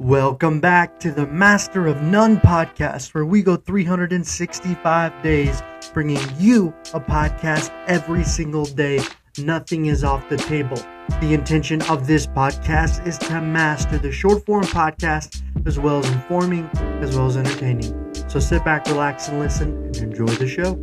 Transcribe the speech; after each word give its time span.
Welcome 0.00 0.60
back 0.60 0.98
to 1.00 1.12
the 1.12 1.26
Master 1.26 1.86
of 1.86 2.00
None 2.00 2.38
podcast, 2.38 3.12
where 3.12 3.26
we 3.26 3.42
go 3.42 3.56
365 3.56 5.22
days 5.22 5.62
bringing 5.92 6.22
you 6.38 6.68
a 6.94 7.00
podcast 7.00 7.70
every 7.86 8.24
single 8.24 8.64
day. 8.64 9.02
Nothing 9.36 9.86
is 9.86 10.02
off 10.02 10.26
the 10.30 10.38
table. 10.38 10.78
The 11.20 11.34
intention 11.34 11.82
of 11.82 12.06
this 12.06 12.26
podcast 12.26 13.06
is 13.06 13.18
to 13.18 13.42
master 13.42 13.98
the 13.98 14.10
short 14.10 14.46
form 14.46 14.64
podcast 14.64 15.42
as 15.66 15.78
well 15.78 15.98
as 15.98 16.10
informing, 16.10 16.64
as 17.02 17.14
well 17.14 17.26
as 17.26 17.36
entertaining. 17.36 18.14
So 18.30 18.40
sit 18.40 18.64
back, 18.64 18.86
relax, 18.86 19.28
and 19.28 19.38
listen 19.38 19.84
and 19.84 19.96
enjoy 19.98 20.28
the 20.28 20.48
show. 20.48 20.82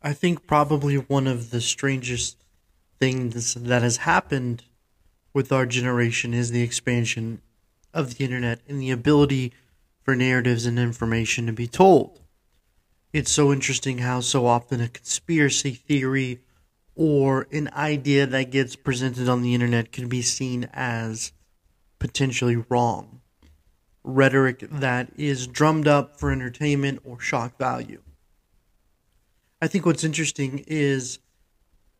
I 0.00 0.12
think 0.12 0.46
probably 0.46 0.94
one 0.94 1.26
of 1.26 1.50
the 1.50 1.60
strangest 1.60 2.36
things 3.00 3.54
that 3.54 3.82
has 3.82 3.96
happened 3.96 4.62
with 5.32 5.52
our 5.52 5.66
generation 5.66 6.34
is 6.34 6.50
the 6.50 6.62
expansion 6.62 7.40
of 7.94 8.14
the 8.14 8.24
internet 8.24 8.60
and 8.68 8.80
the 8.80 8.90
ability 8.90 9.52
for 10.02 10.16
narratives 10.16 10.66
and 10.66 10.78
information 10.78 11.46
to 11.46 11.52
be 11.52 11.66
told. 11.66 12.20
It's 13.12 13.30
so 13.30 13.52
interesting 13.52 13.98
how 13.98 14.20
so 14.20 14.46
often 14.46 14.80
a 14.80 14.88
conspiracy 14.88 15.72
theory 15.72 16.40
or 16.94 17.46
an 17.52 17.70
idea 17.72 18.26
that 18.26 18.50
gets 18.50 18.76
presented 18.76 19.28
on 19.28 19.42
the 19.42 19.54
internet 19.54 19.92
can 19.92 20.08
be 20.08 20.22
seen 20.22 20.68
as 20.72 21.32
potentially 21.98 22.56
wrong. 22.68 23.20
Rhetoric 24.04 24.60
that 24.70 25.12
is 25.16 25.46
drummed 25.46 25.86
up 25.86 26.18
for 26.18 26.32
entertainment 26.32 27.00
or 27.04 27.20
shock 27.20 27.56
value. 27.58 28.02
I 29.60 29.68
think 29.68 29.86
what's 29.86 30.02
interesting 30.02 30.64
is, 30.66 31.20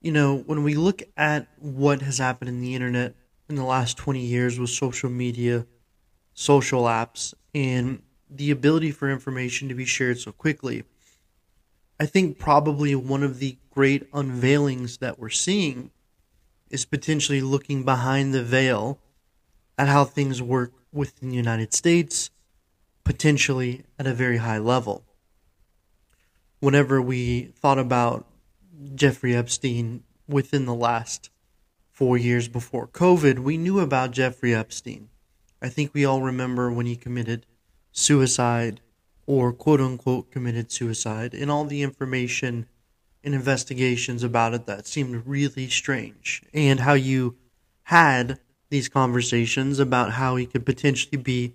you 0.01 0.11
know, 0.11 0.39
when 0.39 0.65
we 0.65 0.75
look 0.75 1.03
at 1.17 1.47
what 1.59 2.03
has 2.03 2.19
happened 2.19 2.49
in 2.49 2.61
the 2.61 2.75
internet 2.75 3.15
in 3.53 3.57
the 3.57 3.65
last 3.65 3.99
20 3.99 4.19
years 4.19 4.59
with 4.59 4.71
social 4.71 5.11
media, 5.11 5.67
social 6.33 6.85
apps, 6.85 7.35
and 7.55 8.03
the 8.31 8.51
ability 8.51 8.91
for 8.91 9.11
information 9.11 9.69
to 9.69 9.75
be 9.75 9.85
shared 9.85 10.19
so 10.19 10.33
quickly. 10.33 10.85
I 12.01 12.07
think 12.07 12.39
probably 12.39 12.95
one 12.95 13.23
of 13.23 13.41
the 13.41 13.59
great 13.71 14.11
unveilings 14.13 15.01
that 15.01 15.19
we're 15.19 15.29
seeing 15.29 15.91
is 16.71 16.87
potentially 16.87 17.43
looking 17.43 17.85
behind 17.85 18.33
the 18.33 18.43
veil 18.43 18.99
at 19.77 19.89
how 19.89 20.05
things 20.05 20.41
work 20.41 20.73
within 20.91 21.29
the 21.29 21.37
United 21.37 21.75
States, 21.75 22.31
potentially 23.05 23.85
at 23.99 24.07
a 24.07 24.15
very 24.15 24.39
high 24.39 24.59
level. 24.59 25.05
Whenever 26.59 27.03
we 27.03 27.53
thought 27.61 27.79
about 27.79 28.27
Jeffrey 28.95 29.37
Epstein 29.37 30.05
within 30.27 30.65
the 30.65 30.75
last 30.75 31.29
four 31.93 32.17
years 32.17 32.49
before 32.49 32.89
COVID, 32.89 33.41
we 33.41 33.59
knew 33.59 33.79
about 33.79 34.11
Jeffrey 34.11 34.55
Epstein. 34.55 35.11
I 35.61 35.69
think 35.69 35.93
we 35.95 36.05
all 36.05 36.23
remember 36.23 36.73
when 36.73 36.87
he 36.87 36.97
committed 36.97 37.47
suicide 37.93 38.81
or 39.27 39.53
quote 39.53 39.81
unquote 39.81 40.31
committed 40.31 40.73
suicide 40.73 41.35
and 41.35 41.51
all 41.51 41.65
the 41.65 41.83
information 41.83 42.67
and 43.23 43.35
investigations 43.35 44.25
about 44.25 44.55
it 44.55 44.67
that 44.67 44.87
seemed 44.87 45.27
really 45.27 45.69
strange 45.69 46.43
and 46.53 46.81
how 46.81 46.95
you 46.95 47.37
had 47.85 48.41
these 48.71 48.89
conversations 48.89 49.79
about 49.79 50.13
how 50.13 50.35
he 50.35 50.47
could 50.47 50.67
potentially 50.67 51.19
be 51.19 51.55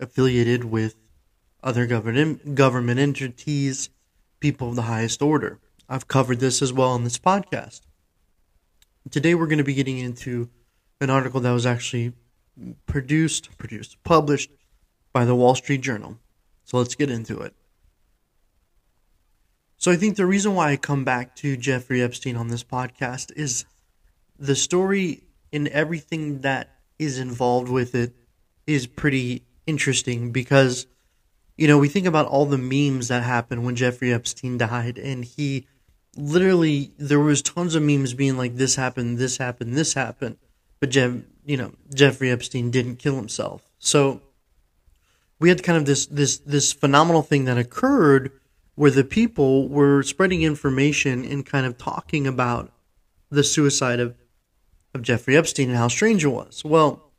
affiliated 0.00 0.64
with 0.64 0.94
other 1.62 1.86
government 1.86 2.54
government 2.54 2.98
entities, 2.98 3.90
people 4.40 4.70
of 4.70 4.76
the 4.76 4.82
highest 4.82 5.20
order. 5.20 5.58
I've 5.88 6.08
covered 6.08 6.40
this 6.40 6.62
as 6.62 6.72
well 6.72 6.90
on 6.90 7.04
this 7.04 7.18
podcast. 7.18 7.82
Today 9.12 9.34
we're 9.34 9.46
going 9.46 9.58
to 9.58 9.64
be 9.64 9.74
getting 9.74 9.98
into 9.98 10.48
an 10.98 11.10
article 11.10 11.38
that 11.40 11.50
was 11.50 11.66
actually 11.66 12.14
produced, 12.86 13.58
produced, 13.58 14.02
published 14.04 14.50
by 15.12 15.26
the 15.26 15.34
Wall 15.34 15.54
Street 15.54 15.82
Journal. 15.82 16.18
So 16.64 16.78
let's 16.78 16.94
get 16.94 17.10
into 17.10 17.38
it. 17.40 17.54
So 19.76 19.92
I 19.92 19.96
think 19.96 20.16
the 20.16 20.24
reason 20.24 20.54
why 20.54 20.70
I 20.70 20.76
come 20.78 21.04
back 21.04 21.36
to 21.36 21.58
Jeffrey 21.58 22.00
Epstein 22.00 22.36
on 22.36 22.48
this 22.48 22.64
podcast 22.64 23.32
is 23.36 23.66
the 24.38 24.56
story 24.56 25.24
and 25.52 25.68
everything 25.68 26.40
that 26.40 26.70
is 26.98 27.18
involved 27.18 27.68
with 27.68 27.94
it 27.94 28.14
is 28.66 28.86
pretty 28.86 29.42
interesting 29.66 30.32
because 30.32 30.86
you 31.58 31.68
know 31.68 31.76
we 31.78 31.88
think 31.88 32.06
about 32.06 32.26
all 32.26 32.46
the 32.46 32.56
memes 32.56 33.08
that 33.08 33.22
happened 33.22 33.64
when 33.64 33.76
Jeffrey 33.76 34.12
Epstein 34.12 34.56
died 34.56 34.98
and 34.98 35.24
he 35.24 35.66
literally 36.16 36.92
there 36.98 37.20
was 37.20 37.42
tons 37.42 37.74
of 37.74 37.82
memes 37.82 38.14
being 38.14 38.36
like 38.36 38.56
this 38.56 38.76
happened, 38.76 39.18
this 39.18 39.36
happened, 39.36 39.74
this 39.74 39.94
happened, 39.94 40.36
but 40.80 40.90
Jeff, 40.90 41.14
you 41.44 41.56
know, 41.56 41.72
Jeffrey 41.94 42.30
Epstein 42.30 42.70
didn't 42.70 42.96
kill 42.96 43.16
himself. 43.16 43.70
So 43.78 44.20
we 45.38 45.48
had 45.48 45.62
kind 45.62 45.78
of 45.78 45.86
this 45.86 46.06
this 46.06 46.38
this 46.38 46.72
phenomenal 46.72 47.22
thing 47.22 47.46
that 47.46 47.58
occurred 47.58 48.30
where 48.74 48.90
the 48.90 49.04
people 49.04 49.68
were 49.68 50.02
spreading 50.02 50.42
information 50.42 51.24
and 51.24 51.44
kind 51.44 51.66
of 51.66 51.76
talking 51.78 52.26
about 52.26 52.72
the 53.30 53.44
suicide 53.44 54.00
of 54.00 54.14
of 54.94 55.02
Jeffrey 55.02 55.36
Epstein 55.36 55.70
and 55.70 55.78
how 55.78 55.88
strange 55.88 56.24
it 56.24 56.28
was. 56.28 56.64
Well, 56.64 57.10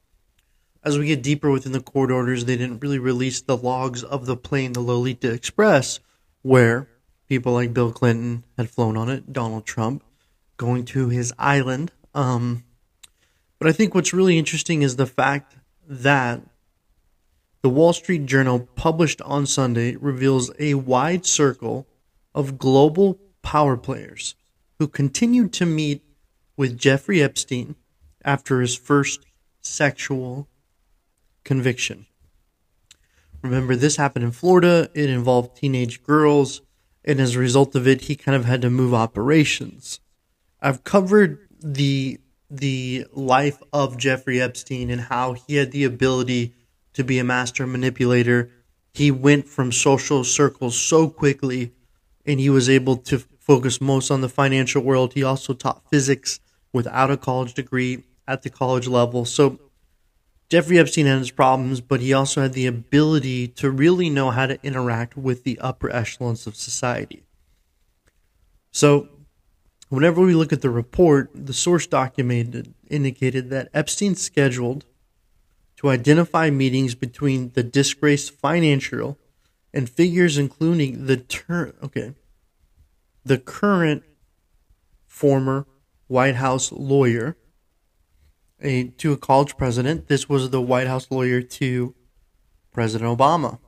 as 0.84 1.00
we 1.00 1.08
get 1.08 1.24
deeper 1.24 1.50
within 1.50 1.72
the 1.72 1.80
court 1.80 2.12
orders, 2.12 2.46
they 2.46 2.58
didn't 2.58 2.80
really 2.80 3.00
release 3.00 3.42
the 3.42 3.58
logs 3.58 4.04
of 4.04 4.26
the 4.26 4.38
plane, 4.38 4.74
the 4.74 4.82
Lolita 4.82 5.32
Express, 5.32 6.00
where 6.42 6.88
people 7.34 7.54
like 7.54 7.74
Bill 7.74 7.92
Clinton 7.92 8.44
had 8.58 8.70
flown 8.70 8.96
on 8.96 9.10
it, 9.10 9.34
Donald 9.34 9.66
Trump 9.66 10.04
going 10.56 10.86
to 10.86 11.10
his 11.10 11.34
island. 11.40 11.92
Um, 12.14 12.64
but 13.58 13.68
I 13.68 13.72
think 13.72 13.96
what's 13.96 14.14
really 14.14 14.38
interesting 14.38 14.84
is 14.84 14.98
the 14.98 15.08
fact 15.08 15.56
that 15.88 16.42
the 17.64 17.70
Wall 17.70 17.92
Street 17.92 18.28
Journal, 18.28 18.70
published 18.76 19.20
on 19.24 19.48
Sunday, 19.48 19.96
reveals 19.96 20.52
a 20.60 20.76
wide 20.76 21.26
circle 21.26 21.88
of 22.36 22.60
global 22.60 23.18
power 23.42 23.78
players 23.78 24.36
who 24.78 24.88
continued 24.88 25.52
to 25.54 25.66
meet 25.66 26.04
with 26.56 26.78
Jeffrey 26.78 27.20
Epstein 27.20 27.76
after 28.24 28.62
his 28.62 28.76
first 28.76 29.26
sexual 29.60 30.48
conviction. 31.44 32.06
Remember, 33.42 33.76
this 33.76 33.96
happened 33.96 34.24
in 34.24 34.32
Florida. 34.32 34.88
It 34.94 35.10
involved 35.10 35.58
teenage 35.58 36.04
girls 36.04 36.62
and 37.06 37.20
as 37.20 37.36
a 37.36 37.40
result 37.40 37.76
of 37.76 37.88
it, 37.88 38.02
he 38.02 38.16
kind 38.16 38.36
of 38.36 38.46
had 38.46 38.62
to 38.62 38.70
move 38.70 38.94
operations. 38.94 40.00
I've 40.62 40.84
covered 40.84 41.40
the 41.62 42.20
the 42.50 43.06
life 43.12 43.58
of 43.72 43.98
Jeffrey 43.98 44.40
Epstein 44.40 44.92
and 44.92 45.02
how 45.02 45.34
he 45.34 45.56
had 45.56 45.72
the 45.72 45.86
ability 45.86 46.54
to 46.94 47.04
be 47.04 47.18
a 47.18 47.24
master 47.24 47.66
manipulator. 47.66 48.52
He 48.94 49.10
went 49.10 49.48
from 49.48 49.72
social 49.72 50.24
circles 50.24 50.80
so 50.80 51.10
quickly 51.10 51.72
and 52.26 52.40
he 52.40 52.52
was 52.52 52.70
able 52.70 52.98
to 52.98 53.24
focus 53.40 53.82
most 53.82 54.12
on 54.12 54.22
the 54.22 54.30
financial 54.30 54.84
world. 54.84 55.14
He 55.14 55.24
also 55.24 55.54
taught 55.54 55.90
physics 55.90 56.40
without 56.72 57.10
a 57.10 57.18
college 57.18 57.56
degree 57.56 58.04
at 58.28 58.44
the 58.44 58.50
college 58.52 58.88
level. 58.88 59.26
So 59.26 59.60
Jeffrey 60.50 60.78
Epstein 60.78 61.08
had 61.08 61.20
his 61.20 61.32
problems, 61.32 61.82
but 61.82 62.00
he 62.00 62.14
also 62.14 62.42
had 62.42 62.54
the 62.54 62.68
ability 62.68 63.48
to 63.48 63.72
really 63.72 64.10
know 64.10 64.30
how 64.32 64.46
to 64.46 64.60
interact 64.64 65.18
with 65.18 65.44
the 65.44 65.58
upper 65.60 65.90
echelons 65.90 66.46
of 66.46 66.56
society. 66.56 67.24
So, 68.72 69.10
whenever 69.90 70.22
we 70.22 70.36
look 70.36 70.54
at 70.54 70.62
the 70.62 70.70
report, 70.70 71.32
the 71.34 71.54
source 71.54 71.88
documented 71.88 72.74
indicated 72.88 73.50
that 73.50 73.70
Epstein 73.74 74.16
scheduled 74.16 74.86
to 75.78 75.90
identify 75.90 76.50
meetings 76.50 76.96
between 76.96 77.52
the 77.54 77.64
disgraced 77.64 78.32
financial 78.32 79.18
and 79.74 79.90
figures 79.90 80.38
including 80.38 81.08
the 81.08 81.18
ter- 81.18 81.74
okay 81.84 82.14
the 83.26 83.38
current 83.38 84.04
former 85.06 85.66
White 86.08 86.36
House 86.36 86.72
lawyer 86.72 87.36
a 88.64 88.86
to 88.86 89.12
a 89.12 89.18
college 89.18 89.58
president. 89.58 90.08
This 90.08 90.28
was 90.28 90.50
the 90.50 90.62
White 90.62 90.88
House 90.88 91.12
lawyer 91.12 91.42
to 91.42 91.94
President 92.72 93.18
Obama. 93.18 93.60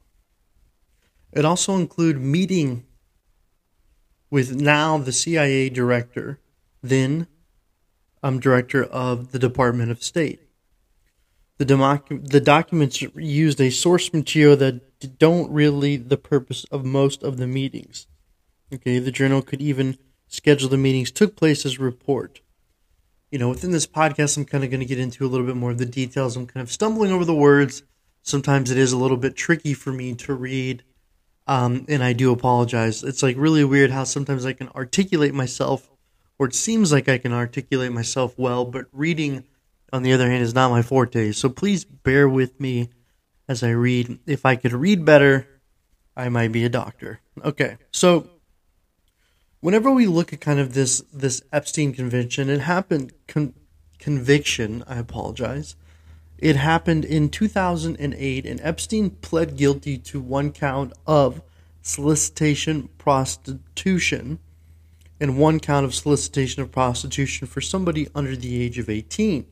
It 1.32 1.46
also 1.46 1.76
included 1.76 2.22
meeting 2.22 2.86
with 4.32 4.56
now 4.56 4.98
the 4.98 5.12
CIA 5.12 5.70
director, 5.70 6.40
then 6.82 7.28
um, 8.24 8.40
director 8.40 8.84
of 8.84 9.32
the 9.32 9.40
Department 9.40 9.92
of 9.92 10.02
State. 10.02 10.42
The, 11.58 11.66
docu- 11.66 12.28
the 12.28 12.42
documents 12.42 13.02
used 13.02 13.62
a 13.62 13.70
source 13.70 14.12
material 14.14 14.58
that 14.58 15.20
don't 15.20 15.52
really 15.52 15.96
the 15.98 16.18
purpose 16.18 16.66
of 16.72 16.84
most 16.84 17.22
of 17.22 17.38
the 17.38 17.48
meetings. 17.48 18.08
Okay, 18.74 19.00
the 19.00 19.12
journal 19.12 19.42
could 19.42 19.62
even 19.62 19.98
schedule 20.28 20.70
the 20.70 20.78
meetings 20.78 21.12
took 21.12 21.36
place 21.36 21.66
as 21.66 21.80
report 21.80 22.42
you 23.36 23.40
know, 23.40 23.50
within 23.50 23.72
this 23.72 23.86
podcast, 23.86 24.38
I'm 24.38 24.46
kind 24.46 24.64
of 24.64 24.70
going 24.70 24.80
to 24.80 24.86
get 24.86 24.98
into 24.98 25.26
a 25.26 25.28
little 25.28 25.46
bit 25.46 25.58
more 25.58 25.72
of 25.72 25.78
the 25.78 25.86
details. 25.86 26.38
I'm 26.38 26.48
kind 26.48 26.62
of 26.62 26.72
stumbling 26.72 27.12
over 27.12 27.26
the 27.26 27.36
words. 27.36 27.84
Sometimes 28.22 28.72
it 28.72 28.78
is 28.78 28.94
a 28.94 28.98
little 28.98 29.18
bit 29.18 29.36
tricky 29.36 29.74
for 29.74 29.92
me 29.92 30.16
to 30.16 30.34
read, 30.34 30.84
um, 31.46 31.86
and 31.90 32.02
I 32.02 32.14
do 32.14 32.32
apologize. 32.32 33.04
It's 33.04 33.22
like 33.22 33.36
really 33.38 33.66
weird 33.66 33.92
how 33.92 34.06
sometimes 34.06 34.46
I 34.46 34.54
can 34.54 34.70
articulate 34.70 35.34
myself, 35.34 35.92
or 36.40 36.48
it 36.48 36.56
seems 36.56 36.94
like 36.94 37.10
I 37.10 37.18
can 37.18 37.34
articulate 37.34 37.92
myself 37.92 38.40
well, 38.40 38.64
but 38.64 38.86
reading 38.94 39.44
on 39.92 40.04
the 40.04 40.14
other 40.14 40.32
hand, 40.32 40.42
is 40.42 40.56
not 40.56 40.72
my 40.72 40.82
forte. 40.82 41.34
So 41.34 41.50
please 41.50 41.84
bear 41.84 42.30
with 42.30 42.58
me 42.58 42.88
as 43.50 43.64
I 43.64 43.72
read. 43.72 44.18
If 44.26 44.46
I 44.46 44.56
could 44.56 44.72
read 44.72 45.04
better, 45.04 45.46
I 46.16 46.30
might 46.30 46.54
be 46.54 46.64
a 46.64 46.70
doctor. 46.70 47.20
Okay, 47.44 47.80
so 47.92 48.30
whenever 49.66 49.90
we 49.90 50.06
look 50.06 50.32
at 50.32 50.40
kind 50.40 50.60
of 50.60 50.76
this 50.76 51.02
this 51.12 51.42
Epstein 51.52 51.92
convention, 51.92 52.52
it 52.52 52.62
happened 52.62 53.12
con- 53.28 53.56
conviction. 53.98 54.84
I 54.86 55.00
apologize. 55.00 55.76
It 56.38 56.56
happened 56.56 57.04
in 57.04 57.30
2008, 57.30 58.46
and 58.46 58.62
Epstein 58.62 59.10
pled 59.10 59.58
guilty 59.58 59.98
to 59.98 60.20
one 60.20 60.52
count 60.52 60.94
of 61.08 61.42
solicitation 61.82 62.90
prostitution 63.00 64.38
and 65.20 65.40
one 65.40 65.60
count 65.60 65.84
of 65.84 65.96
solicitation 65.96 66.62
of 66.62 66.72
prostitution 66.72 67.48
for 67.48 67.62
somebody 67.62 68.08
under 68.14 68.36
the 68.36 68.62
age 68.62 68.78
of 68.78 68.88
18. 68.88 69.48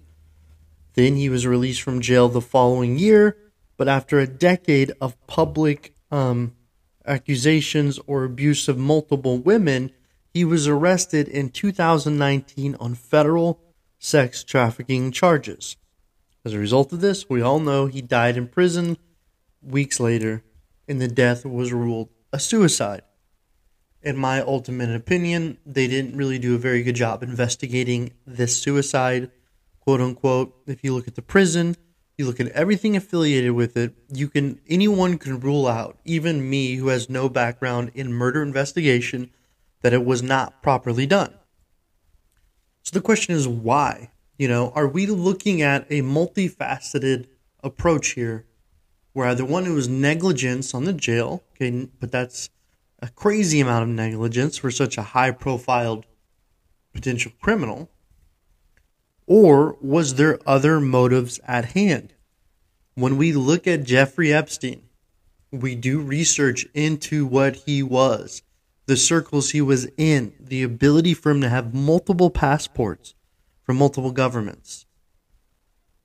Then 0.94 1.16
he 1.16 1.28
was 1.28 1.48
released 1.48 1.82
from 1.82 2.02
jail 2.02 2.30
the 2.30 2.42
following 2.42 3.00
year, 3.00 3.38
but 3.78 3.88
after 3.88 4.20
a 4.20 4.28
decade 4.28 4.92
of 5.02 5.16
public 5.26 5.96
um, 6.12 6.56
accusations 7.08 8.00
or 8.06 8.26
abuse 8.26 8.68
of 8.68 8.78
multiple 8.78 9.40
women, 9.40 9.92
he 10.34 10.44
was 10.44 10.68
arrested 10.68 11.28
in 11.28 11.50
2019 11.50 12.76
on 12.80 12.96
federal 12.96 13.60
sex 14.00 14.44
trafficking 14.44 15.12
charges. 15.12 15.78
As 16.44 16.54
a 16.54 16.60
result 16.60 16.92
of 16.92 17.02
this, 17.02 17.30
we 17.30 17.42
all 17.42 17.60
know 17.60 17.86
he 17.86 18.02
died 18.02 18.36
in 18.36 18.48
prison 18.48 18.98
weeks 19.62 20.00
later, 20.00 20.44
and 20.88 21.00
the 21.00 21.08
death 21.08 21.46
was 21.46 21.72
ruled 21.72 22.10
a 22.34 22.40
suicide. 22.40 23.04
In 24.02 24.18
my 24.18 24.42
ultimate 24.42 24.94
opinion, 24.94 25.60
they 25.66 25.88
didn't 25.88 26.18
really 26.18 26.40
do 26.40 26.56
a 26.56 26.58
very 26.58 26.84
good 26.84 26.96
job 26.96 27.24
investigating 27.24 28.12
this 28.26 28.58
suicide, 28.58 29.32
quote 29.80 30.02
unquote. 30.02 30.54
If 30.68 30.84
you 30.84 30.94
look 30.94 31.08
at 31.08 31.16
the 31.16 31.22
prison, 31.22 31.78
you 32.18 32.26
look 32.26 32.40
at 32.40 32.50
everything 32.50 32.98
affiliated 32.98 33.52
with 33.52 33.78
it, 33.78 33.94
you 34.12 34.28
can 34.28 34.60
anyone 34.68 35.18
can 35.18 35.40
rule 35.40 35.68
out, 35.68 36.00
even 36.04 36.50
me 36.50 36.76
who 36.76 36.88
has 36.88 37.10
no 37.10 37.30
background 37.30 37.92
in 37.94 38.12
murder 38.12 38.44
investigation, 38.44 39.30
that 39.84 39.94
it 39.94 40.04
was 40.04 40.24
not 40.24 40.64
properly 40.64 41.06
done. 41.06 41.34
So 42.82 42.98
the 42.98 43.02
question 43.02 43.36
is 43.36 43.48
why? 43.48 44.10
You 44.38 44.48
know, 44.48 44.72
are 44.76 44.88
we 44.88 45.06
looking 45.06 45.62
at 45.62 45.86
a 45.92 46.02
multifaceted 46.02 47.28
approach 47.64 48.10
here 48.10 48.46
where 49.14 49.36
the 49.36 49.46
one 49.46 49.66
who 49.66 49.76
was 49.76 49.88
negligence 49.88 50.74
on 50.74 50.86
the 50.86 50.94
jail, 50.94 51.44
okay, 51.52 51.88
but 52.00 52.12
that's 52.12 52.50
a 53.00 53.10
crazy 53.10 53.60
amount 53.60 53.84
of 53.84 53.90
negligence 53.90 54.58
for 54.58 54.72
such 54.72 54.98
a 54.98 55.04
high 55.04 55.32
profiled 55.32 56.06
potential 56.94 57.32
criminal? 57.42 57.90
Or 59.28 59.78
was 59.82 60.16
there 60.16 60.40
other 60.46 60.80
motives 60.80 61.40
at 61.46 61.74
hand? 61.74 62.14
When 62.96 63.18
we 63.18 63.34
look 63.34 63.68
at 63.68 63.84
Jeffrey 63.84 64.34
Epstein, 64.34 64.84
we 65.52 65.76
do 65.76 66.00
research 66.00 66.66
into 66.74 67.26
what 67.26 67.56
he 67.56 67.84
was, 67.84 68.42
the 68.86 68.98
circles 68.98 69.52
he 69.52 69.62
was 69.62 69.88
in, 69.98 70.34
the 70.40 70.64
ability 70.64 71.14
for 71.14 71.32
him 71.32 71.42
to 71.42 71.50
have 71.50 71.74
multiple 71.74 72.30
passports 72.30 73.16
from 73.64 73.78
multiple 73.78 74.12
governments. 74.12 74.86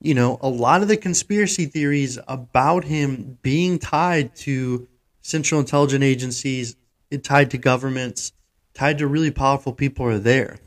You 0.00 0.14
know, 0.14 0.38
a 0.40 0.48
lot 0.48 0.82
of 0.82 0.88
the 0.88 0.96
conspiracy 0.96 1.66
theories 1.66 2.18
about 2.28 2.84
him 2.84 3.38
being 3.42 3.78
tied 3.78 4.36
to 4.36 4.86
central 5.22 5.60
intelligence 5.60 6.04
agencies, 6.04 6.76
tied 7.22 7.50
to 7.50 7.58
governments, 7.58 8.32
tied 8.74 8.98
to 8.98 9.08
really 9.08 9.32
powerful 9.32 9.72
people 9.72 10.06
are 10.06 10.20
there. 10.20 10.58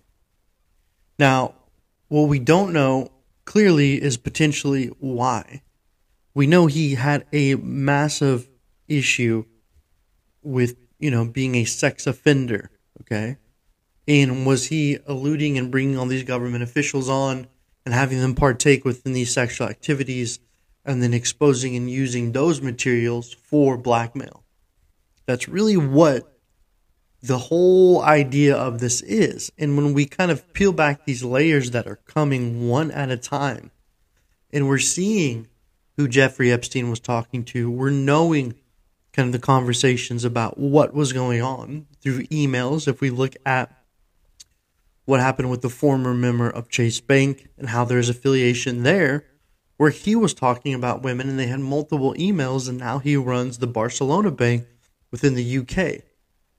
Now, 1.18 1.56
what 2.10 2.24
we 2.24 2.40
don't 2.40 2.74
know 2.74 3.12
clearly 3.46 4.02
is 4.02 4.18
potentially 4.18 4.88
why. 5.00 5.62
We 6.34 6.46
know 6.46 6.66
he 6.66 6.96
had 6.96 7.26
a 7.32 7.56
massive 7.56 8.50
issue 8.88 9.46
with, 10.42 10.76
you 11.02 11.12
know, 11.12 11.26
being 11.26 11.56
a 11.56 11.66
sex 11.66 12.08
offender, 12.08 12.70
okay? 13.02 13.38
And 14.08 14.46
was 14.46 14.68
he 14.68 15.00
alluding 15.06 15.58
and 15.58 15.72
bringing 15.72 15.98
all 15.98 16.06
these 16.06 16.24
government 16.24 16.64
officials 16.64 17.10
on 17.10 17.48
and 17.86 17.94
having 17.94 18.20
them 18.20 18.36
partake 18.36 18.86
within 18.86 19.14
these 19.14 19.34
sexual 19.34 19.68
activities 19.68 20.40
and 20.86 21.02
then 21.02 21.14
exposing 21.14 21.76
and 21.76 21.90
using 21.90 22.32
those 22.32 22.62
materials 22.62 23.34
for 23.34 23.78
blackmail? 23.78 24.44
That's 25.26 25.48
really 25.48 25.78
what 25.78 26.40
the 27.22 27.38
whole 27.38 28.02
idea 28.02 28.56
of 28.56 28.80
this 28.80 29.02
is. 29.02 29.52
And 29.58 29.78
when 29.78 29.94
we 29.94 30.06
kind 30.06 30.32
of 30.32 30.54
peel 30.54 30.74
back 30.74 31.06
these 31.06 31.24
layers 31.24 31.72
that 31.72 31.88
are 31.88 31.98
coming 31.98 32.68
one 32.68 32.92
at 32.92 33.12
a 33.12 33.18
time, 33.18 33.72
and 34.52 34.68
we're 34.68 34.80
seeing 34.80 35.48
who 35.98 36.08
Jeffrey 36.08 36.52
Epstein 36.52 36.90
was 36.90 37.00
talking 37.00 37.44
to, 37.46 37.70
we're 37.70 37.92
knowing 37.92 38.56
kind 39.14 39.28
of 39.28 39.34
the 39.34 39.40
conversations 39.40 40.24
about 40.24 40.58
what 40.58 40.94
was 40.94 41.14
going 41.14 41.42
on 41.42 41.88
through 42.02 42.24
emails. 42.26 42.88
If 42.88 43.02
we 43.02 43.10
look 43.10 43.36
at 43.46 43.72
what 45.06 45.20
happened 45.20 45.50
with 45.50 45.62
the 45.62 45.70
former 45.70 46.14
member 46.14 46.50
of 46.50 46.70
Chase 46.70 47.02
Bank 47.02 47.50
and 47.58 47.70
how 47.70 47.84
there's 47.84 48.10
affiliation 48.10 48.84
there, 48.84 49.26
where 49.78 49.90
he 49.90 50.16
was 50.16 50.34
talking 50.34 50.74
about 50.74 51.02
women 51.02 51.28
and 51.28 51.40
they 51.40 51.48
had 51.48 51.60
multiple 51.60 52.14
emails, 52.14 52.70
and 52.70 52.78
now 52.78 53.00
he 53.00 53.18
runs 53.18 53.58
the 53.58 53.68
Barcelona 53.68 54.32
Bank 54.32 54.66
within 55.10 55.34
the 55.34 55.58
UK. 55.58 56.04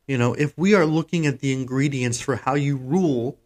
You 0.06 0.18
know, 0.18 0.34
if 0.34 0.58
we 0.58 0.74
are 0.74 0.84
looking 0.84 1.26
at 1.26 1.38
the 1.38 1.52
ingredients 1.52 2.20
for 2.20 2.36
how 2.36 2.54
you 2.54 2.76
rule 2.76 3.38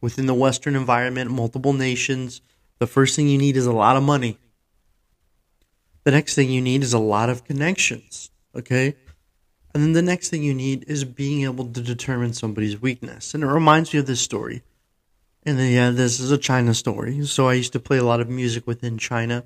within 0.00 0.26
the 0.26 0.34
Western 0.34 0.76
environment, 0.76 1.30
multiple 1.30 1.72
nations, 1.72 2.42
the 2.78 2.86
first 2.86 3.16
thing 3.16 3.26
you 3.26 3.38
need 3.38 3.56
is 3.56 3.66
a 3.66 3.72
lot 3.72 3.96
of 3.96 4.02
money. 4.02 4.38
The 6.04 6.10
next 6.10 6.34
thing 6.34 6.50
you 6.50 6.60
need 6.60 6.82
is 6.82 6.92
a 6.92 6.98
lot 6.98 7.30
of 7.30 7.44
connections. 7.44 8.30
Okay. 8.54 8.96
And 9.74 9.82
then 9.82 9.92
the 9.92 10.02
next 10.02 10.28
thing 10.28 10.42
you 10.42 10.54
need 10.54 10.84
is 10.86 11.04
being 11.04 11.42
able 11.42 11.66
to 11.66 11.80
determine 11.80 12.32
somebody's 12.32 12.80
weakness. 12.80 13.34
And 13.34 13.42
it 13.42 13.48
reminds 13.48 13.92
me 13.92 13.98
of 13.98 14.06
this 14.06 14.20
story. 14.20 14.62
And 15.42 15.58
then, 15.58 15.72
yeah, 15.72 15.90
this 15.90 16.20
is 16.20 16.30
a 16.30 16.38
China 16.38 16.74
story. 16.74 17.26
So 17.26 17.48
I 17.48 17.54
used 17.54 17.72
to 17.72 17.80
play 17.80 17.98
a 17.98 18.04
lot 18.04 18.20
of 18.20 18.28
music 18.28 18.66
within 18.66 18.98
China. 18.98 19.44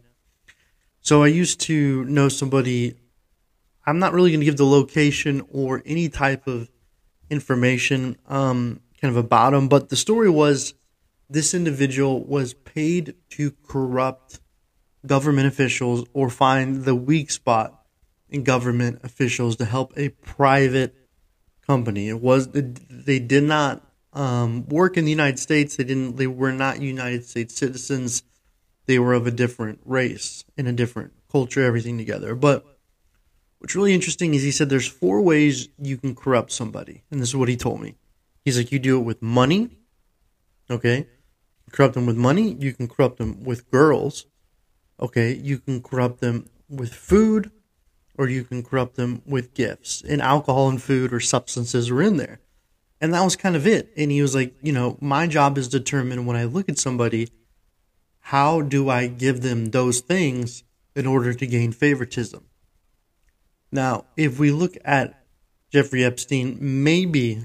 So 1.00 1.22
I 1.22 1.28
used 1.28 1.60
to 1.62 2.04
know 2.04 2.28
somebody. 2.28 2.94
I'm 3.86 3.98
not 3.98 4.12
really 4.12 4.30
going 4.30 4.40
to 4.40 4.46
give 4.46 4.58
the 4.58 4.66
location 4.66 5.46
or 5.50 5.82
any 5.86 6.10
type 6.10 6.46
of 6.46 6.68
information 7.30 8.16
um, 8.26 8.80
kind 9.00 9.10
of 9.10 9.16
about 9.16 9.54
him, 9.54 9.68
but 9.68 9.88
the 9.88 9.96
story 9.96 10.28
was 10.28 10.74
this 11.30 11.54
individual 11.54 12.24
was 12.24 12.54
paid 12.54 13.14
to 13.30 13.52
corrupt 13.66 14.40
government 15.06 15.46
officials 15.46 16.04
or 16.12 16.30
find 16.30 16.84
the 16.84 16.94
weak 16.94 17.30
spot 17.30 17.77
in 18.30 18.44
government 18.44 19.00
officials 19.02 19.56
to 19.56 19.64
help 19.64 19.92
a 19.96 20.10
private 20.10 20.94
company. 21.66 22.08
It 22.08 22.20
was 22.20 22.48
they 22.48 23.18
did 23.18 23.44
not 23.44 23.84
um, 24.12 24.66
work 24.68 24.96
in 24.96 25.04
the 25.04 25.10
United 25.10 25.38
States. 25.38 25.76
They 25.76 25.84
didn't. 25.84 26.16
They 26.16 26.26
were 26.26 26.52
not 26.52 26.80
United 26.80 27.24
States 27.24 27.54
citizens. 27.54 28.22
They 28.86 28.98
were 28.98 29.14
of 29.14 29.26
a 29.26 29.30
different 29.30 29.80
race 29.84 30.44
and 30.56 30.66
a 30.66 30.72
different 30.72 31.12
culture. 31.30 31.64
Everything 31.64 31.98
together. 31.98 32.34
But 32.34 32.64
what's 33.58 33.76
really 33.76 33.94
interesting 33.94 34.34
is 34.34 34.42
he 34.42 34.50
said 34.50 34.70
there's 34.70 34.88
four 34.88 35.20
ways 35.20 35.68
you 35.78 35.96
can 35.96 36.14
corrupt 36.14 36.52
somebody, 36.52 37.04
and 37.10 37.20
this 37.20 37.30
is 37.30 37.36
what 37.36 37.48
he 37.48 37.56
told 37.56 37.80
me. 37.80 37.96
He's 38.44 38.56
like, 38.56 38.72
you 38.72 38.78
do 38.78 38.98
it 38.98 39.04
with 39.04 39.20
money. 39.20 39.70
Okay, 40.70 40.98
you 40.98 41.72
corrupt 41.72 41.94
them 41.94 42.06
with 42.06 42.16
money. 42.16 42.56
You 42.58 42.72
can 42.72 42.88
corrupt 42.88 43.18
them 43.18 43.44
with 43.44 43.70
girls. 43.70 44.26
Okay, 45.00 45.34
you 45.34 45.58
can 45.58 45.82
corrupt 45.82 46.20
them 46.20 46.46
with 46.68 46.92
food 46.92 47.50
or 48.18 48.28
you 48.28 48.42
can 48.42 48.62
corrupt 48.64 48.96
them 48.96 49.22
with 49.24 49.54
gifts. 49.54 50.02
And 50.02 50.20
alcohol 50.20 50.68
and 50.68 50.82
food 50.82 51.12
or 51.12 51.20
substances 51.20 51.88
are 51.88 52.02
in 52.02 52.16
there. 52.16 52.40
And 53.00 53.14
that 53.14 53.22
was 53.22 53.36
kind 53.36 53.54
of 53.54 53.66
it. 53.66 53.92
And 53.96 54.10
he 54.10 54.20
was 54.20 54.34
like, 54.34 54.54
you 54.60 54.72
know, 54.72 54.98
my 55.00 55.28
job 55.28 55.56
is 55.56 55.68
determined 55.68 56.26
when 56.26 56.36
I 56.36 56.44
look 56.44 56.68
at 56.68 56.78
somebody, 56.78 57.28
how 58.18 58.60
do 58.60 58.90
I 58.90 59.06
give 59.06 59.40
them 59.40 59.66
those 59.66 60.00
things 60.00 60.64
in 60.96 61.06
order 61.06 61.32
to 61.32 61.46
gain 61.46 61.70
favoritism? 61.70 62.44
Now, 63.70 64.06
if 64.16 64.40
we 64.40 64.50
look 64.50 64.76
at 64.84 65.24
Jeffrey 65.70 66.04
Epstein, 66.04 66.58
maybe 66.60 67.42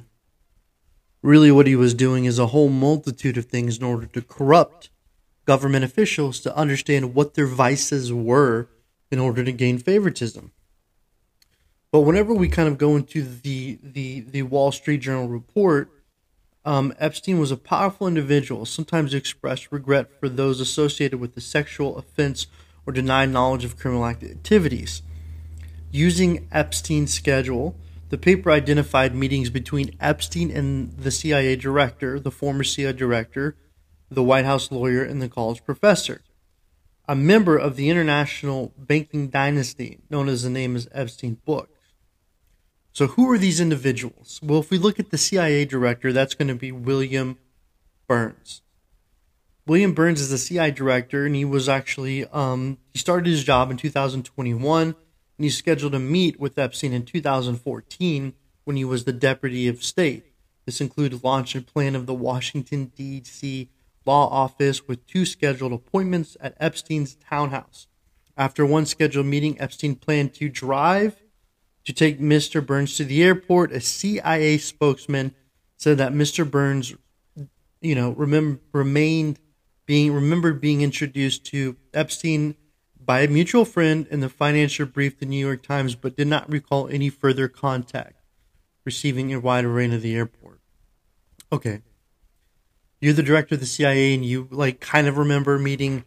really 1.22 1.51
what 1.51 1.68
he 1.68 1.75
was 1.75 1.94
doing 1.94 2.25
is 2.25 2.39
a 2.39 2.48
whole 2.48 2.70
multitude 2.70 3.38
of 3.38 3.46
things 3.46 3.77
in 3.77 3.84
order 3.84 4.08
to 4.08 4.22
corrupt 4.22 4.89
government 5.46 5.86
officials 5.86 6.39
to 6.39 6.56
understand 6.56 7.13
what 7.13 7.36
their 7.36 7.46
vices 7.46 8.12
were 8.12 8.70
in 9.12 9.20
order 9.20 9.44
to 9.44 9.51
gain 9.51 9.77
favoritism. 9.77 10.51
But 11.94 12.02
whenever 12.02 12.34
we 12.34 12.48
kind 12.48 12.68
of 12.68 12.80
go 12.80 12.96
into 12.96 13.22
the 13.22 13.78
the 13.84 14.22
the 14.22 14.42
Wall 14.42 14.72
Street 14.72 14.98
Journal 14.98 15.28
report, 15.28 15.92
um, 16.66 16.92
Epstein 16.98 17.38
was 17.38 17.52
a 17.52 17.56
powerful 17.56 18.08
individual. 18.08 18.66
Sometimes 18.66 19.14
expressed 19.14 19.72
regret 19.72 20.08
for 20.20 20.28
those 20.28 20.60
associated 20.60 21.20
with 21.20 21.36
the 21.36 21.40
sexual 21.40 21.96
offense 21.96 22.48
or 22.88 22.94
denied 22.94 23.30
knowledge 23.30 23.64
of 23.64 23.78
criminal 23.78 24.08
activities. 24.08 25.04
Using 25.92 26.48
Epstein's 26.52 27.14
schedule, 27.14 27.76
the 28.10 28.18
paper 28.18 28.50
identified 28.50 29.14
meetings 29.14 29.52
between 29.52 29.96
Epstein 30.00 30.50
and 30.50 30.94
the 30.94 31.12
CIA 31.12 31.56
director, 31.56 32.20
the 32.20 32.32
former 32.32 32.64
CIA 32.64 32.94
director, 32.94 33.56
the 34.10 34.24
White 34.24 34.46
House 34.46 34.72
lawyer, 34.72 35.04
and 35.04 35.22
the 35.22 35.30
college 35.30 35.64
professor. 35.64 36.24
A 37.08 37.16
member 37.16 37.56
of 37.56 37.76
the 37.76 37.92
international 37.92 38.74
banking 38.80 39.28
dynasty 39.28 40.00
known 40.10 40.28
as 40.28 40.42
the 40.42 40.50
name 40.50 40.76
is 40.76 40.88
Epstein 40.92 41.38
Book. 41.46 41.70
So, 42.94 43.08
who 43.08 43.30
are 43.32 43.40
these 43.40 43.60
individuals? 43.60 44.40
Well, 44.44 44.60
if 44.60 44.70
we 44.70 44.78
look 44.78 45.00
at 45.00 45.10
the 45.10 45.18
CIA 45.18 45.66
director, 45.66 46.14
that's 46.14 46.36
going 46.36 46.50
to 46.50 46.56
be 46.56 46.72
William 46.72 47.40
Burns. 48.08 48.62
William 49.66 49.94
Burns 49.94 50.22
is 50.22 50.30
the 50.30 50.38
CIA 50.38 50.70
director, 50.70 51.26
and 51.26 51.36
he 51.36 51.44
was 51.44 51.68
actually 51.68 52.26
um, 52.28 52.78
he 52.92 53.00
started 53.00 53.26
his 53.26 53.44
job 53.44 53.72
in 53.72 53.78
2021, 53.78 54.88
and 54.88 54.96
he's 55.40 55.58
scheduled 55.58 55.94
to 55.94 56.00
meet 56.00 56.40
with 56.40 56.60
Epstein 56.60 56.94
in 56.94 57.04
2014 57.04 58.34
when 58.64 58.78
he 58.78 58.86
was 58.86 59.06
the 59.06 59.14
Deputy 59.14 59.68
of 59.68 59.84
State. 59.84 60.28
This 60.68 60.80
included 60.80 61.24
launch 61.24 61.56
and 61.56 61.66
plan 61.66 61.96
of 61.96 62.06
the 62.06 62.14
Washington 62.14 62.92
D.C. 62.96 63.70
law 64.06 64.30
office 64.30 64.88
with 64.88 65.08
two 65.08 65.26
scheduled 65.26 65.74
appointments 65.74 66.38
at 66.40 66.56
Epstein's 66.60 67.16
townhouse. 67.16 67.88
After 68.38 68.68
one 68.68 68.86
scheduled 68.86 69.26
meeting, 69.26 69.60
Epstein 69.60 69.96
planned 69.96 70.36
to 70.36 70.48
drive 70.48 71.23
to 71.86 71.94
take 71.94 72.20
Mr. 72.20 72.66
Burns 72.66 72.96
to 72.98 73.06
the 73.06 73.24
airport. 73.24 73.72
A 73.72 73.82
CIA 73.82 74.58
spokesman 74.58 75.36
said 75.78 75.98
that 75.98 76.13
Mr. 76.13 76.50
Burns, 76.50 76.94
you 77.82 77.96
know, 77.96 78.12
remained 78.12 79.40
being 79.86 80.13
remembered 80.13 80.62
being 80.62 80.82
introduced 80.82 81.46
to 81.46 81.75
Epstein 81.94 82.56
by 83.00 83.22
a 83.22 83.28
mutual 83.28 83.66
friend 83.66 84.08
in 84.10 84.22
the 84.22 84.30
financial 84.30 84.86
brief 84.86 85.20
the 85.20 85.25
New 85.25 85.46
York 85.46 85.62
Times, 85.62 85.96
but 85.96 86.16
did 86.16 86.28
not 86.28 86.50
recall 86.50 86.88
any 86.88 87.10
further 87.10 87.48
contact 87.50 88.16
receiving 88.86 89.34
a 89.34 89.40
wide 89.40 89.66
array 89.66 89.94
of 89.94 90.02
the 90.02 90.16
airport. 90.16 90.60
Okay. 91.52 91.82
You're 93.02 93.13
the 93.13 93.24
director 93.24 93.56
of 93.56 93.62
the 93.62 93.68
CIA 93.68 94.13
and 94.13 94.25
you 94.25 94.48
like 94.52 94.80
kind 94.80 95.08
of 95.08 95.18
remember 95.18 95.60
meeting 95.60 96.06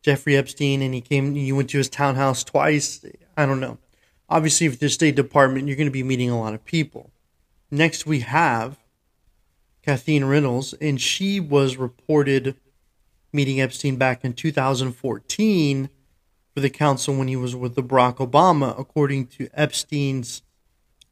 Jeffrey 0.00 0.36
Epstein 0.36 0.80
and 0.80 0.94
he 0.94 1.02
came 1.02 1.36
you 1.36 1.54
went 1.54 1.68
to 1.70 1.78
his 1.78 1.90
townhouse 1.90 2.42
twice. 2.42 3.04
I 3.36 3.44
don't 3.44 3.60
know. 3.60 3.78
Obviously, 4.28 4.66
if 4.66 4.78
the 4.78 4.88
State 4.88 5.16
Department, 5.16 5.66
you're 5.66 5.76
going 5.76 5.86
to 5.88 5.92
be 5.92 6.02
meeting 6.02 6.30
a 6.30 6.38
lot 6.38 6.54
of 6.54 6.64
people. 6.64 7.10
Next, 7.70 8.06
we 8.06 8.20
have 8.20 8.78
Kathleen 9.82 10.24
Reynolds, 10.24 10.74
and 10.74 11.00
she 11.00 11.40
was 11.40 11.76
reported 11.76 12.56
meeting 13.32 13.60
Epstein 13.60 13.96
back 13.96 14.24
in 14.24 14.32
2014 14.32 15.90
for 16.54 16.60
the 16.60 16.70
council 16.70 17.14
when 17.14 17.28
he 17.28 17.36
was 17.36 17.54
with 17.54 17.74
the 17.74 17.82
Barack 17.82 18.16
Obama, 18.16 18.78
according 18.78 19.26
to 19.28 19.48
Epstein's 19.54 20.42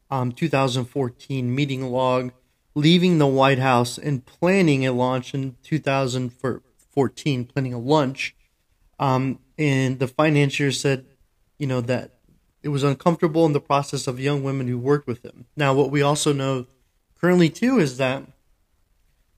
um, 0.09 0.31
2014 0.31 1.53
meeting 1.53 1.89
log, 1.89 2.31
leaving 2.75 3.17
the 3.17 3.27
White 3.27 3.59
House 3.59 3.97
and 3.97 4.25
planning 4.25 4.85
a 4.85 4.91
launch 4.91 5.33
in 5.33 5.55
2014, 5.63 7.45
planning 7.45 7.73
a 7.73 7.79
lunch. 7.79 8.35
Um, 8.99 9.39
and 9.57 9.99
the 9.99 10.07
financier 10.07 10.71
said, 10.71 11.05
you 11.57 11.67
know, 11.67 11.81
that 11.81 12.16
it 12.63 12.69
was 12.69 12.83
uncomfortable 12.83 13.45
in 13.45 13.53
the 13.53 13.61
process 13.61 14.07
of 14.07 14.19
young 14.19 14.43
women 14.43 14.67
who 14.67 14.77
worked 14.77 15.07
with 15.07 15.23
him. 15.23 15.45
Now, 15.55 15.73
what 15.73 15.91
we 15.91 16.01
also 16.01 16.33
know 16.33 16.65
currently, 17.19 17.49
too, 17.49 17.79
is 17.79 17.97
that 17.97 18.23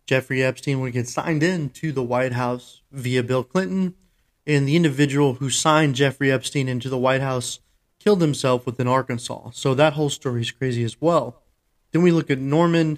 Jeffrey 0.06 0.44
Epstein 0.44 0.80
would 0.80 0.94
get 0.94 1.08
signed 1.08 1.44
in 1.44 1.70
to 1.72 1.92
the 1.92 2.04
White 2.04 2.34
House 2.34 2.82
via 2.92 3.22
Bill 3.22 3.44
Clinton, 3.44 3.94
and 4.48 4.68
the 4.68 4.76
individual 4.76 5.36
who 5.36 5.50
signed 5.50 5.96
Jeffrey 5.96 6.32
Epstein 6.32 6.68
into 6.68 6.90
the 6.90 6.98
White 6.98 7.22
House 7.22 7.60
killed 8.00 8.22
himself 8.22 8.66
within 8.66 8.88
Arkansas. 8.88 9.52
So 9.54 9.76
that 9.76 9.94
whole 9.94 10.10
story 10.10 10.42
is 10.42 10.52
crazy 10.52 10.84
as 10.84 11.00
well. 11.00 11.44
Then 11.92 12.02
we 12.02 12.12
look 12.12 12.32
at 12.32 12.40
Noam 12.40 12.98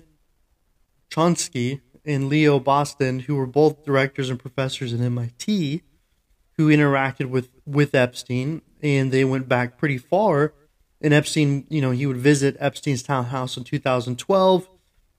Chomsky 1.09 1.81
and 2.05 2.29
Leo 2.29 2.59
Boston, 2.59 3.19
who 3.21 3.35
were 3.35 3.45
both 3.45 3.83
directors 3.83 4.29
and 4.29 4.39
professors 4.39 4.93
at 4.93 5.01
MIT, 5.01 5.81
who 6.61 6.75
interacted 6.75 7.29
with, 7.29 7.49
with 7.65 7.95
Epstein 7.95 8.61
and 8.81 9.11
they 9.11 9.25
went 9.25 9.47
back 9.47 9.77
pretty 9.77 9.97
far. 9.97 10.53
And 11.01 11.13
Epstein, 11.13 11.65
you 11.69 11.81
know, 11.81 11.91
he 11.91 12.05
would 12.05 12.17
visit 12.17 12.55
Epstein's 12.59 13.01
townhouse 13.01 13.57
in 13.57 13.63
2012, 13.63 14.69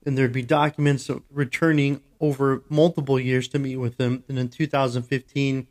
and 0.05 0.17
there'd 0.17 0.31
be 0.31 0.41
documents 0.41 1.09
returning 1.29 2.01
over 2.21 2.63
multiple 2.69 3.19
years 3.19 3.49
to 3.49 3.59
meet 3.59 3.75
with 3.75 3.99
him. 3.99 4.23
And 4.29 4.39
in 4.39 4.47
2015, 4.47 5.67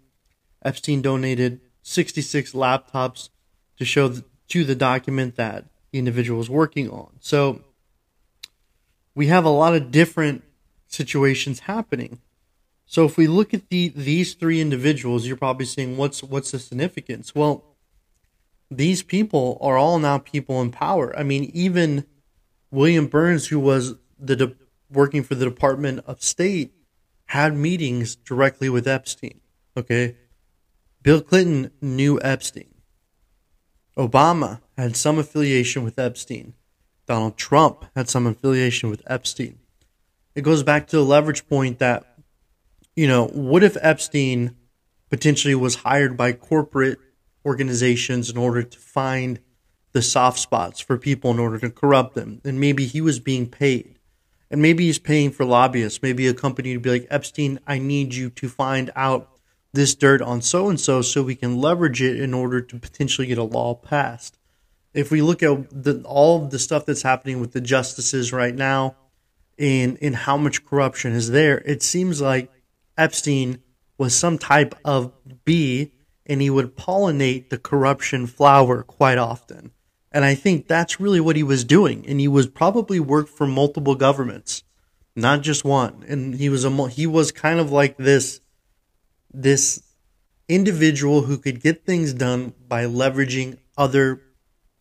Epstein 0.64 1.02
donated 1.02 1.60
66 1.82 2.52
laptops 2.52 3.30
to 3.78 3.84
show 3.84 4.08
the, 4.08 4.24
to 4.48 4.64
the 4.64 4.74
document 4.74 5.36
that 5.36 5.64
the 5.90 5.98
individual 5.98 6.38
was 6.38 6.50
working 6.50 6.90
on. 6.90 7.12
So 7.20 7.62
we 9.14 9.28
have 9.28 9.44
a 9.44 9.50
lot 9.50 9.74
of 9.74 9.90
different 9.90 10.44
situations 10.86 11.60
happening. 11.60 12.20
So 12.86 13.04
if 13.04 13.16
we 13.16 13.26
look 13.26 13.54
at 13.54 13.68
the 13.70 13.88
these 13.94 14.34
three 14.34 14.60
individuals, 14.60 15.26
you're 15.26 15.36
probably 15.36 15.66
saying, 15.66 15.96
what's 15.96 16.22
what's 16.22 16.50
the 16.50 16.58
significance? 16.58 17.34
Well, 17.34 17.64
these 18.70 19.02
people 19.02 19.58
are 19.60 19.76
all 19.76 19.98
now 19.98 20.18
people 20.18 20.60
in 20.60 20.70
power. 20.70 21.16
I 21.18 21.22
mean, 21.22 21.50
even 21.54 22.04
William 22.70 23.06
Burns, 23.06 23.48
who 23.48 23.58
was 23.58 23.94
the 24.18 24.36
de- 24.36 24.56
working 24.90 25.22
for 25.22 25.34
the 25.34 25.44
Department 25.44 26.00
of 26.06 26.22
State, 26.22 26.72
had 27.26 27.54
meetings 27.54 28.16
directly 28.16 28.68
with 28.68 28.86
Epstein. 28.86 29.40
Okay, 29.76 30.16
Bill 31.02 31.22
Clinton 31.22 31.70
knew 31.80 32.20
Epstein. 32.22 32.74
Obama 33.96 34.60
had 34.76 34.96
some 34.96 35.18
affiliation 35.18 35.84
with 35.84 35.98
Epstein. 35.98 36.54
Donald 37.06 37.36
Trump 37.36 37.84
had 37.94 38.08
some 38.08 38.26
affiliation 38.26 38.88
with 38.88 39.02
Epstein. 39.06 39.58
It 40.34 40.42
goes 40.42 40.62
back 40.62 40.86
to 40.88 40.96
the 40.96 41.04
leverage 41.04 41.46
point 41.46 41.78
that, 41.78 42.11
you 42.94 43.06
know, 43.06 43.26
what 43.28 43.62
if 43.62 43.76
Epstein 43.80 44.56
potentially 45.10 45.54
was 45.54 45.76
hired 45.76 46.16
by 46.16 46.32
corporate 46.32 46.98
organizations 47.44 48.30
in 48.30 48.38
order 48.38 48.62
to 48.62 48.78
find 48.78 49.40
the 49.92 50.02
soft 50.02 50.38
spots 50.38 50.80
for 50.80 50.96
people 50.96 51.30
in 51.30 51.38
order 51.38 51.58
to 51.58 51.70
corrupt 51.70 52.14
them. 52.14 52.40
And 52.44 52.58
maybe 52.58 52.86
he 52.86 53.00
was 53.00 53.20
being 53.20 53.46
paid. 53.48 53.98
And 54.50 54.60
maybe 54.60 54.84
he's 54.84 54.98
paying 54.98 55.30
for 55.30 55.44
lobbyists. 55.44 56.02
Maybe 56.02 56.26
a 56.26 56.34
company 56.34 56.74
to 56.74 56.80
be 56.80 56.90
like, 56.90 57.06
Epstein, 57.10 57.60
I 57.66 57.78
need 57.78 58.14
you 58.14 58.30
to 58.30 58.48
find 58.48 58.90
out 58.96 59.28
this 59.72 59.94
dirt 59.94 60.20
on 60.20 60.42
so 60.42 60.68
and 60.68 60.78
so 60.78 61.00
so 61.00 61.22
we 61.22 61.34
can 61.34 61.58
leverage 61.58 62.02
it 62.02 62.20
in 62.20 62.34
order 62.34 62.60
to 62.60 62.78
potentially 62.78 63.26
get 63.26 63.38
a 63.38 63.42
law 63.42 63.74
passed. 63.74 64.38
If 64.92 65.10
we 65.10 65.22
look 65.22 65.42
at 65.42 65.70
the, 65.70 66.02
all 66.04 66.44
of 66.44 66.50
the 66.50 66.58
stuff 66.58 66.84
that's 66.84 67.02
happening 67.02 67.40
with 67.40 67.52
the 67.52 67.62
justices 67.62 68.32
right 68.32 68.54
now 68.54 68.96
and, 69.58 69.96
and 70.02 70.14
how 70.14 70.36
much 70.36 70.66
corruption 70.66 71.12
is 71.12 71.30
there, 71.30 71.58
it 71.64 71.82
seems 71.82 72.20
like 72.20 72.50
Epstein 72.96 73.62
was 73.98 74.14
some 74.14 74.38
type 74.38 74.74
of 74.84 75.12
bee 75.44 75.92
and 76.26 76.40
he 76.40 76.50
would 76.50 76.76
pollinate 76.76 77.50
the 77.50 77.58
corruption 77.58 78.26
flower 78.26 78.82
quite 78.82 79.18
often. 79.18 79.72
And 80.12 80.24
I 80.24 80.34
think 80.34 80.68
that's 80.68 81.00
really 81.00 81.20
what 81.20 81.36
he 81.36 81.42
was 81.42 81.64
doing. 81.64 82.06
And 82.06 82.20
he 82.20 82.28
was 82.28 82.46
probably 82.46 83.00
worked 83.00 83.30
for 83.30 83.46
multiple 83.46 83.94
governments, 83.94 84.62
not 85.16 85.40
just 85.40 85.64
one. 85.64 86.04
And 86.06 86.34
he 86.34 86.48
was 86.48 86.64
a 86.64 86.88
he 86.88 87.06
was 87.06 87.32
kind 87.32 87.58
of 87.58 87.72
like 87.72 87.96
this 87.96 88.40
this 89.32 89.82
individual 90.48 91.22
who 91.22 91.38
could 91.38 91.62
get 91.62 91.86
things 91.86 92.12
done 92.12 92.52
by 92.68 92.84
leveraging 92.84 93.58
other 93.78 94.20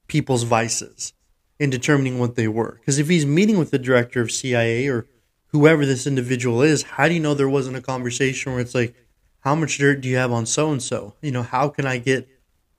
people's 0.07 0.43
vices 0.43 1.13
and 1.59 1.71
determining 1.71 2.19
what 2.19 2.35
they 2.35 2.47
were. 2.47 2.77
Because 2.79 2.99
if 2.99 3.07
he's 3.07 3.25
meeting 3.25 3.57
with 3.57 3.71
the 3.71 3.79
director 3.79 4.19
of 4.21 4.31
CIA 4.31 4.87
or 4.87 5.07
whoever 5.51 5.85
this 5.85 6.07
individual 6.07 6.61
is, 6.61 6.83
how 6.83 7.07
do 7.07 7.13
you 7.13 7.19
know 7.19 7.33
there 7.33 7.49
wasn't 7.49 7.77
a 7.77 7.81
conversation 7.81 8.51
where 8.51 8.61
it's 8.61 8.75
like, 8.75 8.95
how 9.41 9.55
much 9.55 9.77
dirt 9.77 10.01
do 10.01 10.09
you 10.09 10.17
have 10.17 10.31
on 10.31 10.45
so 10.45 10.71
and 10.71 10.81
so? 10.81 11.15
You 11.21 11.31
know, 11.31 11.43
how 11.43 11.69
can 11.69 11.85
I 11.85 11.97
get 11.97 12.27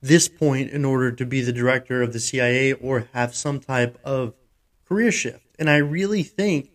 this 0.01 0.27
point 0.27 0.71
in 0.71 0.85
order 0.85 1.11
to 1.11 1.25
be 1.25 1.41
the 1.41 1.53
director 1.53 2.01
of 2.01 2.13
the 2.13 2.19
CIA 2.19 2.73
or 2.73 3.07
have 3.13 3.35
some 3.35 3.59
type 3.59 3.99
of 4.03 4.33
career 4.87 5.11
shift? 5.11 5.45
And 5.59 5.69
I 5.69 5.77
really 5.77 6.23
think 6.23 6.71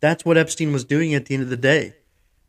that's 0.00 0.24
what 0.24 0.36
Epstein 0.36 0.72
was 0.72 0.84
doing 0.84 1.14
at 1.14 1.26
the 1.26 1.34
end 1.34 1.42
of 1.42 1.50
the 1.50 1.56
day. 1.56 1.94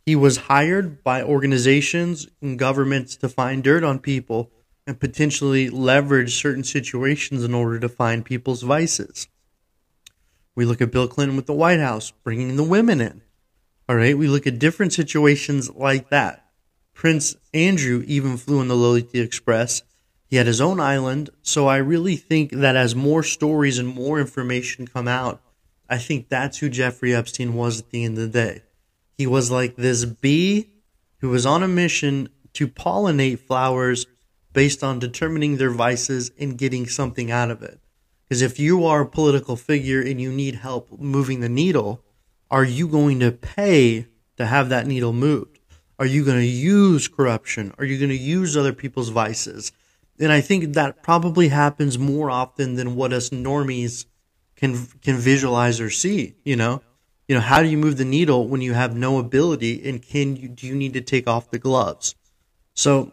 He 0.06 0.16
was 0.16 0.38
hired 0.38 1.04
by 1.04 1.22
organizations 1.22 2.28
and 2.42 2.58
governments 2.58 3.16
to 3.18 3.30
find 3.30 3.64
dirt 3.64 3.84
on 3.84 4.00
people 4.00 4.50
and 4.88 5.00
potentially 5.00 5.70
leverage 5.70 6.34
certain 6.34 6.64
situations 6.64 7.44
in 7.44 7.54
order 7.54 7.80
to 7.80 7.90
find 7.90 8.26
people's 8.26 8.64
vices. 8.64 9.28
We 10.60 10.66
look 10.66 10.82
at 10.82 10.92
Bill 10.92 11.08
Clinton 11.08 11.38
with 11.38 11.46
the 11.46 11.54
White 11.54 11.80
House, 11.80 12.12
bringing 12.12 12.58
the 12.58 12.66
women 12.66 13.00
in. 13.00 13.22
All 13.88 13.96
right, 13.96 14.18
we 14.18 14.28
look 14.28 14.46
at 14.46 14.60
different 14.60 14.92
situations 14.92 15.74
like 15.74 16.10
that. 16.10 16.48
Prince 16.94 17.38
Andrew 17.54 18.04
even 18.06 18.36
flew 18.36 18.60
in 18.60 18.68
the 18.68 18.76
Lolita 18.76 19.22
Express. 19.22 19.84
He 20.26 20.36
had 20.36 20.48
his 20.48 20.60
own 20.60 20.82
island, 20.82 21.30
so 21.42 21.68
I 21.68 21.78
really 21.78 22.18
think 22.18 22.52
that 22.52 22.76
as 22.76 22.94
more 22.94 23.24
stories 23.24 23.80
and 23.80 23.88
more 23.88 24.20
information 24.20 24.86
come 24.86 25.08
out, 25.08 25.42
I 25.90 25.98
think 25.98 26.28
that's 26.28 26.58
who 26.58 26.68
Jeffrey 26.68 27.16
Epstein 27.16 27.54
was 27.54 27.80
at 27.80 27.92
the 27.92 28.04
end 28.04 28.18
of 28.18 28.30
the 28.30 28.46
day. 28.46 28.64
He 29.18 29.26
was 29.26 29.50
like 29.50 29.78
this 29.78 30.04
bee 30.04 30.72
who 31.20 31.30
was 31.30 31.46
on 31.46 31.64
a 31.64 31.70
mission 31.70 32.28
to 32.56 32.68
pollinate 32.68 33.40
flowers 33.40 34.08
based 34.52 34.84
on 34.84 35.00
determining 35.00 35.56
their 35.56 35.72
vices 35.72 36.32
and 36.38 36.58
getting 36.58 36.86
something 36.86 37.32
out 37.32 37.50
of 37.50 37.64
it. 37.64 37.79
Because 38.30 38.44
if 38.44 38.60
you 38.60 38.86
are 38.86 39.02
a 39.02 39.10
political 39.10 39.56
figure 39.56 40.02
and 40.02 40.22
you 40.22 40.32
need 40.32 40.56
help 40.56 41.00
moving 41.00 41.40
the 41.40 41.50
needle, 41.50 42.04
are 42.52 42.64
you 42.64 42.88
going 42.88 43.20
to 43.22 43.32
pay 43.32 44.06
to 44.38 44.46
have 44.46 44.70
that 44.70 44.86
needle 44.86 45.14
moved? 45.14 45.60
Are 45.98 46.06
you 46.06 46.24
going 46.24 46.38
to 46.38 46.46
use 46.46 47.08
corruption? 47.08 47.74
Are 47.80 47.86
you 47.86 47.98
going 47.98 48.10
to 48.10 48.16
use 48.16 48.56
other 48.56 48.72
people's 48.72 49.10
vices? 49.10 49.72
And 50.20 50.32
I 50.32 50.42
think 50.42 50.74
that 50.74 51.02
probably 51.02 51.48
happens 51.48 51.98
more 51.98 52.30
often 52.30 52.76
than 52.76 52.96
what 52.96 53.14
us 53.14 53.30
normies 53.30 54.06
can 54.56 54.88
can 55.02 55.18
visualize 55.18 55.82
or 55.82 55.90
see, 55.90 56.36
you 56.44 56.56
know? 56.56 56.82
You 57.28 57.36
know, 57.36 57.42
how 57.42 57.62
do 57.62 57.68
you 57.68 57.78
move 57.78 57.98
the 57.98 58.06
needle 58.06 58.48
when 58.48 58.62
you 58.62 58.74
have 58.74 58.96
no 58.96 59.18
ability 59.18 59.88
and 59.88 60.02
can 60.02 60.36
you 60.36 60.50
do 60.50 60.68
you 60.68 60.76
need 60.76 60.94
to 60.94 61.02
take 61.02 61.28
off 61.28 61.52
the 61.52 61.60
gloves? 61.60 62.16
So 62.76 63.12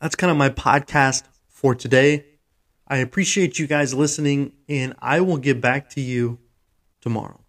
that's 0.00 0.14
kind 0.14 0.30
of 0.30 0.36
my 0.36 0.50
podcast 0.50 1.24
for 1.48 1.74
today. 1.74 2.24
I 2.88 2.98
appreciate 2.98 3.58
you 3.58 3.66
guys 3.66 3.92
listening 3.92 4.52
and 4.68 4.94
I 4.98 5.20
will 5.20 5.36
get 5.36 5.60
back 5.60 5.90
to 5.90 6.00
you 6.00 6.38
tomorrow. 7.00 7.40